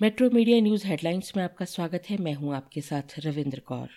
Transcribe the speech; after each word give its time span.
Metro 0.00 0.30
media 0.30 0.60
news 0.60 0.86
headlines 0.86 1.32
में 1.36 1.42
आपका 1.44 1.64
स्वागत 1.64 2.02
है। 2.10 2.16
मैं 2.18 2.32
हूँ 2.34 2.54
आपके 2.54 2.80
साथ 2.80 3.14
रविंद्र 3.18 3.60
कौर। 3.60 3.88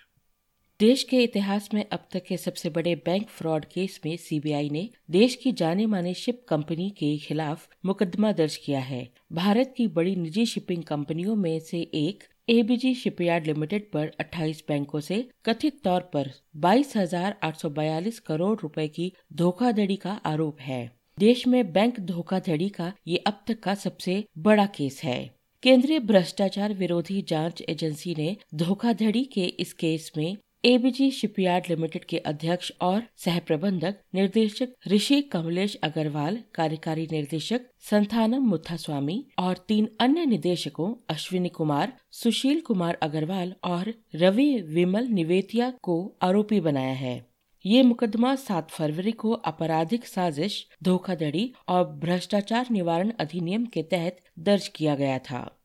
देश 0.79 1.03
के 1.03 1.23
इतिहास 1.23 1.69
में 1.73 1.85
अब 1.91 2.07
तक 2.11 2.23
के 2.23 2.37
सबसे 2.37 2.69
बड़े 2.69 2.95
बैंक 2.95 3.27
फ्रॉड 3.27 3.65
केस 3.65 3.99
में 4.05 4.17
सीबीआई 4.17 4.69
ने 4.69 4.89
देश 5.11 5.35
की 5.35 5.51
जाने 5.51 5.85
माने 5.85 6.13
शिप 6.13 6.45
कंपनी 6.49 6.89
के 6.89 7.17
खिलाफ 7.17 7.67
मुकदमा 7.85 8.31
दर्ज 8.31 8.57
किया 8.57 8.79
है। 8.79 9.09
भारत 9.31 9.73
की 9.77 9.87
बड़ी 9.87 10.15
निजी 10.15 10.45
शिपिंग 10.45 10.83
कंपनियों 10.83 11.35
में 11.35 11.59
से 11.59 11.79
एक 11.93 12.23
एबीजी 12.49 12.93
शिपयार्ड 12.95 13.47
लिमिटेड 13.47 13.91
पर 13.91 14.11
28 14.19 14.63
बैंकों 14.67 14.99
से 14.99 15.29
कथित 15.45 15.81
तौर 15.83 16.01
पर 16.01 16.31
22,842 16.55 18.19
करोड़ 18.19 18.57
रुपए 18.63 18.87
की 18.87 19.13
धोखाधड़ी 19.33 19.95
का 19.95 20.11
आरोप 20.25 20.59
है। 20.59 20.91
देश 21.19 21.47
में 21.47 21.73
बैंक 21.73 21.99
धोखाधड़ी 21.99 22.69
का 22.69 22.93
ये 23.07 23.17
अब 23.17 23.43
तक 23.47 23.59
का 23.59 23.75
सबसे 23.75 24.23
बड़ा 24.37 24.65
केस 24.65 25.01
है। 25.03 25.44
केंद्रीय 25.65 25.99
भ्रष्टाचार 25.99 26.73
विरोधी 26.73 27.21
जाँच 27.21 27.61
एजेंसी 27.69 28.15
ने 28.17 28.37
धोखाधड़ी 28.55 29.23
के 29.23 29.45
इस 29.59 29.73
केस 29.73 30.11
में 30.17 30.37
एबीजी 30.65 31.11
शिपयार्ड 31.11 31.65
लिमिटेड 31.69 32.05
के 32.05 32.17
अध्यक्ष 32.17 32.71
और 32.81 33.01
सह 33.17 33.39
प्रबंधक 33.39 33.95
निर्देशक 34.15 34.69
ऋषि 34.87 35.21
कमलेश 35.21 35.75
अग्रवाल, 35.83 36.39
कार्यकारी 36.53 37.07
निर्देशक 37.11 37.61
संथानम 37.89 38.41
मुथास्वामी 38.41 39.25
और 39.39 39.57
तीन 39.67 39.89
अन्य 39.99 40.25
निदेशकों 40.25 40.93
अश्विनी 41.09 41.49
कुमार, 41.49 41.93
सुशील 42.11 42.61
कुमार 42.61 42.97
अग्रवाल 43.01 43.53
और 43.63 43.93
रवि 44.15 44.61
विमल 44.61 45.07
निवेतिया 45.07 45.73
को 45.83 46.15
आरोपी 46.21 46.59
बनाया 46.59 46.93
है। 46.93 47.34
ये 47.65 47.83
मुकदमा 47.83 48.35
सात 48.35 48.69
फरवरी 48.69 49.11
को 49.11 49.33
आपराधिक 49.33 50.05
साजिश, 50.05 50.67
धोखाधड़ी 50.83 51.53
और 51.67 51.85
भ्रष्टाचार 51.85 52.67
निवारण 52.71 53.11
अधिनियम 53.19 53.65
के 53.65 53.83
तहत 53.83 54.17
दर्ज 54.39 54.67
किया 54.67 54.95
गया 54.95 55.19
था। 55.19 55.61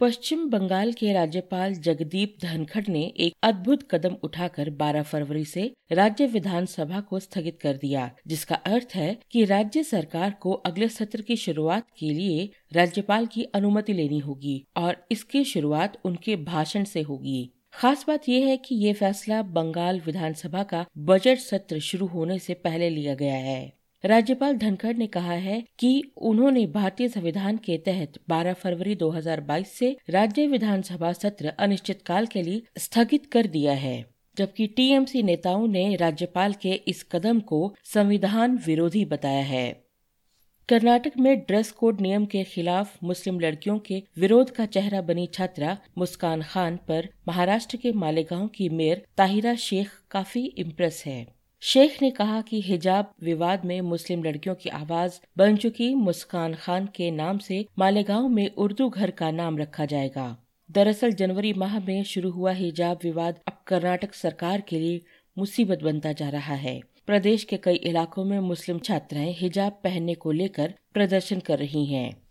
पश्चिम 0.00 0.50
बंगाल 0.50 0.92
के 0.92 1.12
राज्यपाल 1.12 1.74
जगदीप 1.74 2.36
धनखड़ 2.42 2.84
ने 2.88 3.02
एक 3.16 3.34
अद्भुत 3.42 3.88
कदम 3.90 4.16
उठाकर 4.22 4.70
12 4.70 5.02
फरवरी 5.02 5.44
से 5.44 5.74
राज्य 5.92 6.26
विधानसभा 6.26 7.00
को 7.00 7.18
स्थगित 7.18 7.58
कर 7.62 7.76
दिया, 7.76 8.10
जिसका 8.26 8.54
अर्थ 8.54 8.88
है 8.94 9.18
कि 9.30 9.44
राज्य 9.44 9.82
सरकार 9.82 10.30
को 10.30 10.52
अगले 10.52 10.88
सत्र 10.88 11.22
की 11.22 11.36
शुरुआत 11.36 11.86
के 11.98 12.10
लिए 12.10 12.50
राज्यपाल 12.72 13.26
की 13.26 13.44
अनुमति 13.44 13.92
लेनी 13.92 14.18
होगी 14.18 14.64
और 14.76 15.06
इसकी 15.10 15.44
शुरुआत 15.44 15.98
उनके 16.04 16.36
भाषण 16.36 16.84
से 16.84 17.02
होगी। 17.02 17.50
खास 17.74 18.04
बात 18.08 18.28
यह 18.28 18.46
है 18.46 18.56
कि 18.56 18.74
ये 18.74 18.92
फैसला 18.92 19.42
बंगाल 19.42 20.00
विधानसभा 20.00 20.62
का 20.62 20.84
बजट 20.98 21.38
सत्र 21.38 21.78
शुरू 21.80 22.06
होने 22.06 22.38
से 22.38 22.54
पहले 22.54 22.90
लिया 22.90 23.14
गया 23.14 23.34
है। 23.34 23.72
राज्यपाल 24.04 24.56
धनखड़ 24.56 24.96
ने 24.96 25.06
कहा 25.06 25.32
है 25.32 25.64
कि 25.78 26.02
उन्होंने 26.16 26.66
भारतीय 26.66 27.08
संविधान 27.08 27.56
के 27.56 27.78
तहत 27.78 28.18
12 28.28 28.52
फरवरी 28.52 28.94
2022 28.94 29.66
से 29.66 29.96
राज्य 30.10 30.46
विधानसभा 30.46 31.12
सत्र 31.12 31.48
अनिश्चितकाल 31.58 32.26
के 32.26 32.42
लिए 32.42 32.62
स्थगित 32.78 33.26
कर 33.26 33.46
दिया 33.46 33.72
है, 33.72 34.04
जबकि 34.36 34.66
टीएमसी 34.66 35.22
नेताओं 35.22 35.66
ने 35.66 35.96
राज्यपाल 35.96 36.52
के 36.52 36.72
इस 36.88 37.02
कदम 37.12 37.40
को 37.40 37.74
संविधान 37.84 38.58
विरोधी 38.66 39.04
बताया 39.04 39.44
है। 39.44 39.81
कर्नाटक 40.68 41.12
में 41.18 41.38
ड्रेस 41.38 41.70
कोड 41.70 42.00
नियम 42.00 42.24
के 42.24 42.42
खिलाफ 42.44 43.02
मुस्लिम 43.04 43.38
लड़कियों 43.40 43.78
के 43.78 44.02
विरोध 44.18 44.50
का 44.50 44.66
चेहरा 44.66 45.00
बनी 45.00 45.26
छात्रा 45.26 45.76
मुस्कान 45.98 46.42
खान 46.42 46.76
पर 46.88 47.08
महाराष्ट्र 47.28 47.76
के 47.76 47.92
मालेगांव 47.92 48.46
की 48.48 48.68
मेयर 48.68 49.02
ताहिरा 49.16 49.54
शेख 49.54 49.90
काफ़ी 50.10 50.44
इम्प्रेस 50.58 51.02
है। 51.06 51.26
शेख 51.62 52.00
ने 52.02 52.10
कहा 52.10 52.40
कि 52.40 52.60
हिजाब 52.60 53.10
विवाद 53.22 53.64
में 53.64 53.80
मुस्लिम 53.80 54.22
लड़कियों 54.24 54.54
की 54.54 54.70
आवाज़ 54.70 55.18
बन 55.38 55.56
चुकी 55.56 55.94
मुस्कान 55.94 56.54
खान 56.54 56.86
के 56.86 57.10
नाम 57.10 57.38
से 57.38 57.64
मालेगांव 57.78 58.28
में 58.28 58.48
उर्दू 58.48 58.88
घर 58.88 59.10
का 59.10 59.30
नाम 59.30 59.58
रखा 59.58 59.84
जाएगा। 59.84 60.36
दरअसल 60.70 61.12
जनवरी 61.12 61.52
माह 61.54 61.78
में 61.80 62.02
शुरू 62.04 62.30
हुआ 62.30 62.52
हिजाब 62.52 62.98
विवाद 63.04 63.40
अब 63.48 63.62
कर्नाटक 63.66 64.14
सरकार 64.14 64.60
के 64.60 64.78
लिए 64.78 65.00
मुसीबत 65.36 65.82
बनता 65.82 66.12
जा 66.12 66.28
रहा 66.28 66.54
है। 66.54 66.80
प्रदेश 67.06 67.44
के 67.44 67.56
कई 67.56 67.74
इलाकों 67.74 68.24
में 68.24 68.38
मुस्लिम 68.40 68.78
छात्राएँ 68.78 69.32
हिजाब 69.32 69.80
पहनने 69.84 70.14
को 70.14 70.30
लेकर 70.30 70.74
प्रदर्शन 70.94 71.40
कर 71.40 71.58
रही 71.58 71.84
हैं। 71.86 72.22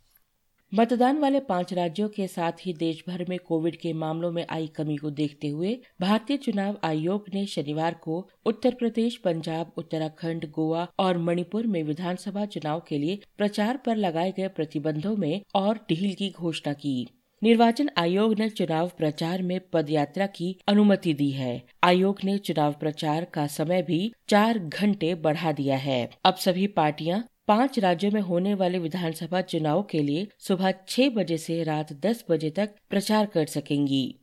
मतदान 0.74 1.18
वाले 1.18 1.40
पाँच 1.40 1.74
राज्यों 1.74 2.10
के 2.10 2.28
साथ 2.28 2.52
ही 2.66 2.74
देश 2.74 3.04
भर 3.08 3.26
में 3.30 3.40
कोविड 3.40 3.76
के 3.76 3.94
मामलों 3.94 4.32
में 4.32 4.46
आई 4.50 4.68
कमी 4.68 4.98
को 4.98 5.10
देखते 5.12 5.48
हुए 5.48 5.80
भारतीय 6.02 6.38
चुनाव 6.38 6.80
आयोग 6.84 7.26
ने 7.34 7.46
शनिवार 7.46 7.94
को 7.94 8.28
उत्तर 8.46 8.74
प्रदेश, 8.74 9.18
पंजाब, 9.18 9.72
उत्तराखंड, 9.78 10.52
गोवा 10.52 10.88
और 11.00 11.18
मणिपुर 11.18 11.68
में 11.68 11.84
विधानसभा 11.84 12.46
चुनाव 12.46 12.80
के 12.88 12.98
लिए 12.98 13.20
प्रचार 13.38 13.78
पर 13.78 13.96
लगाए 13.96 14.32
गए 14.32 14.48
प्रतिबंधों 14.48 15.16
में 15.18 15.42
और 15.56 15.86
ढील 15.90 16.14
की 16.14 16.30
घोषणा 16.30 16.74
की। 16.74 17.08
निर्वाचन 17.44 17.90
आयोग 17.98 18.40
ने 18.40 18.50
चुनाव 18.50 18.92
प्रचार 18.98 19.42
में 19.42 19.60
पदयात्रा 19.74 20.26
की 20.26 20.58
अनुमति 20.68 21.14
दी 21.14 21.30
है। 21.32 21.64
आयोग 21.84 22.20
ने 22.24 22.38
चुनाव 22.38 22.74
प्रचार 22.74 23.26
का 23.26 23.48
समय 23.48 23.82
भी 23.82 24.14
चार 24.30 24.60
घंटे 24.60 25.16
बढ़ा 25.16 25.52
दिया 25.52 25.78
है। 25.78 26.10
अब 26.26 26.36
सभी 26.36 26.68
पार्टियाँ 26.68 27.24
पाँच 27.48 27.80
राज्यों 27.80 28.12
में 28.12 28.22
होने 28.22 28.54
वाले 28.54 28.80
विधानसभा 28.80 29.42
चुनाव 29.42 29.82
के 29.84 30.00
लिए 30.00 30.28
सुबह 30.40 30.74
छह 30.88 31.10
बजे 31.10 31.38
से 31.38 31.64
रात 31.64 31.94
दस 31.94 32.24
बजे 32.30 32.50
तक 32.50 32.76
प्रचार 32.90 33.26
कर 33.26 33.46
सकेंगी। 33.46 34.16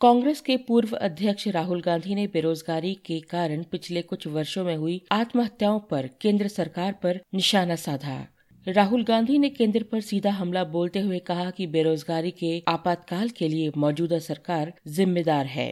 कांग्रेस 0.00 0.40
के 0.40 0.56
पूर्व 0.56 0.96
अध्यक्ष 0.96 1.48
राहुल 1.48 1.80
गांधी 1.80 2.14
ने 2.14 2.26
बेरोजगारी 2.26 2.94
के 2.94 3.20
कारण 3.20 3.62
पिछले 3.62 4.02
कुछ 4.02 4.26
वर्षों 4.26 4.64
में 4.64 4.76
हुई 4.76 5.00
आत्महत्याओं 5.12 5.80
पर 5.80 6.10
केंद्र 6.20 6.48
सरकार 6.48 6.92
पर 6.92 7.20
निशाना 7.34 7.76
साधा। 7.76 8.26
राहुल 8.70 9.02
गांधी 9.04 9.36
ने 9.38 9.48
केंद्र 9.48 9.82
पर 9.82 10.00
सीधा 10.00 10.30
हमला 10.30 10.62
बोलते 10.64 11.00
हुए 11.00 11.18
कहा 11.18 11.50
कि 11.50 11.66
बेरोजगारी 11.66 12.30
के 12.30 12.62
आपातकाल 12.68 13.28
के 13.28 13.48
लिए 13.48 13.70
मौजूदा 13.76 14.18
सरकार 14.18 14.72
जिम्मेदार 14.88 15.46
है। 15.46 15.68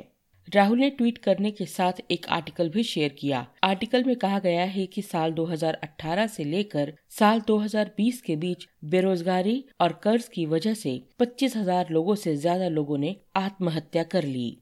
राहुल 0.49 0.79
ने 0.79 0.89
ट्वीट 0.91 1.19
करने 1.19 1.51
के 1.51 1.67
साथ 1.67 2.01
एक 2.11 2.27
आर्टिकल 2.29 2.69
भी 2.69 2.83
शेयर 2.83 3.15
किया। 3.19 3.47
आर्टिकल 3.65 4.05
में 4.05 4.15
कहा 4.17 4.39
गया 4.39 4.65
है 4.67 4.87
कि 4.87 5.03
साल 5.03 5.33
2018 5.33 6.27
से 6.27 6.45
लेकर 6.45 6.93
साल 7.19 7.41
2020 7.41 8.21
के 8.21 8.37
बीच 8.37 8.67
बेरोजगारी 8.85 9.63
और 9.81 9.93
कर्ज 10.03 10.29
की 10.29 10.47
वजह 10.47 10.75
से 10.75 11.01
पच्चीस 11.19 11.57
हज़ार 11.57 11.91
लोगों 11.91 12.15
से 12.15 12.37
ज़्यादा 12.37 12.69
लोगों 12.69 12.99
ने 12.99 13.17
आत्महत्या 13.37 14.03
कर 14.03 14.25
ली। 14.25 14.57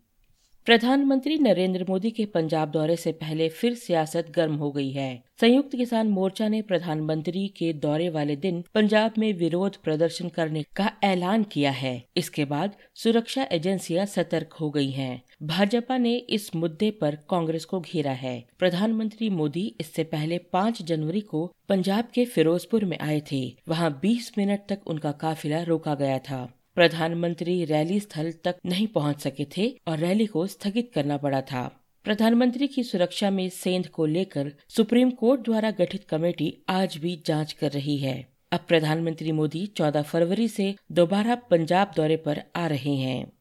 प्रधानमंत्री 0.67 1.39
नरेंद्र 1.39 1.87
मोदी 1.89 2.11
के 2.11 2.25
पंजाब 2.25 2.71
दौरे 2.71 2.97
से 2.97 3.13
पहले 3.13 3.49
फिर 3.49 3.75
सियासत 3.75 4.31
गर्म 4.31 4.55
हो 4.55 4.71
गई 4.71 4.91
है। 4.91 5.23
संयुक्त 5.41 5.77
किसान 5.77 6.09
मोर्चा 6.09 6.49
ने 6.49 6.63
प्रधानमंत्री 6.63 7.49
के 7.49 7.73
दौरे 7.73 8.09
वाले 8.09 8.37
दिन 8.37 8.65
पंजाब 8.75 9.13
में 9.19 9.33
विरोध 9.33 9.77
प्रदर्शन 9.77 10.29
करने 10.29 10.63
का 10.77 10.93
ऐलान 11.05 11.43
किया 11.43 11.71
है। 11.71 12.03
इसके 12.17 12.45
बाद 12.45 12.73
सुरक्षा 12.95 13.47
एजेंसियाँ 13.53 14.07
सतर्क 14.07 14.53
हो 14.53 14.71
गई 14.71 14.91
हैं। 14.91 15.23
भाजपा 15.43 15.99
ने 15.99 16.17
इस 16.17 16.55
मुद्दे 16.57 16.91
पर 16.91 17.19
कांग्रेस 17.31 17.65
को 17.65 17.81
घेरा 17.81 18.13
है। 18.13 18.45
प्रधानमंत्री 18.59 19.31
मोदी 19.31 19.75
इससे 19.81 20.05
पहले 20.05 20.39
5 20.39 20.83
जनवरी 20.83 21.21
को 21.21 21.53
पंजाब 21.69 22.05
के 22.15 22.25
फिरोजपुर 22.25 22.85
में 22.85 22.99
आए 22.99 23.23
थे। 23.33 23.57
वहाँ 23.69 23.99
20 24.03 24.33
मिनट 24.39 24.61
तक 24.69 24.81
उनका 24.87 25.13
काफिला 25.13 25.63
रोका 25.63 25.95
गया 25.95 26.19
था। 26.19 26.56
प्रधानमंत्री 26.77 27.65
रैली 27.65 28.01
स्थल 28.01 28.33
तक 28.33 28.57
नहीं 28.67 28.87
पहुँच 28.87 29.21
सके 29.21 29.47
थे 29.57 29.81
और 29.89 29.99
रैली 29.99 30.27
को 30.27 30.47
स्थगित 30.47 30.91
करना 30.95 31.17
पड़ा 31.17 31.41
था। 31.41 31.85
प्रधानमंत्री 32.05 32.67
की 32.67 32.83
सुरक्षा 32.83 33.31
में 33.31 33.49
सेंध 33.49 33.87
को 33.87 34.07
लेकर 34.07 34.53
सुप्रीम 34.69 35.11
कोर्ट 35.11 35.41
द्वारा 35.41 35.71
गठित 35.71 36.05
कमेटी 36.05 36.65
आज 36.69 36.97
भी 36.97 37.23
जाँच 37.27 37.53
कर 37.53 37.71
रही 37.71 37.97
है। 37.97 38.33
अब 38.53 38.61
प्रधानमंत्री 38.69 39.33
मोदी 39.33 39.67
14 39.67 40.03
फरवरी 40.03 40.49
से 40.49 40.77
दोबारा 40.93 41.35
पंजाब 41.35 41.93
दौरे 41.97 42.17
पर 42.17 42.43
आ 42.57 42.67
रहे 42.67 42.95
हैं। 42.95 43.33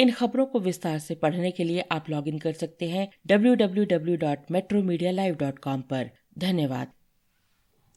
इन 0.00 0.10
खबरों 0.10 0.46
को 0.46 0.60
विस्तार 0.60 0.98
से 0.98 1.14
पढ़ने 1.14 1.50
के 1.50 1.64
लिए 1.64 1.80
आप 1.80 2.10
लॉगिन 2.10 2.38
कर 2.38 2.52
सकते 2.52 2.88
हैं 2.88 3.08
www.metromedia.live.com 3.28 5.82
पर। 5.82 6.10
धन्यवाद। 6.38 6.88